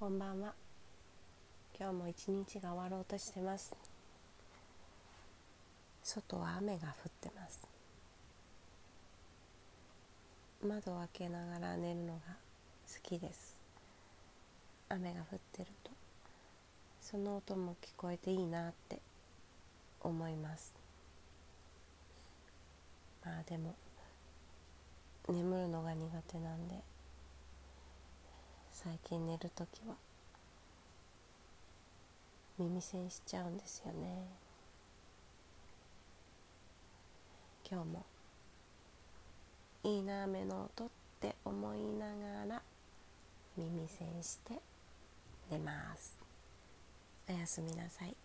[0.00, 0.54] こんばんは。
[1.78, 3.76] 今日も一日が終わろうとしてます。
[6.02, 7.60] 外は雨が降ってます。
[10.66, 12.20] 窓を開けながら寝るのが
[12.88, 13.58] 好きです。
[14.88, 15.90] 雨が降ってると
[17.02, 19.00] その音も聞こえていいなって
[20.00, 20.72] 思います。
[23.22, 23.74] まあでも
[25.28, 26.76] 眠るのが苦手なんで
[28.82, 29.94] 最近寝る時は。
[32.58, 34.24] 耳栓しちゃうんですよね。
[37.70, 38.06] 今日も
[39.84, 40.88] いいな雨の音っ
[41.20, 42.62] て思いながら
[43.58, 44.54] 耳栓して
[45.50, 46.18] 寝ます。
[47.28, 48.16] おやすみなさい。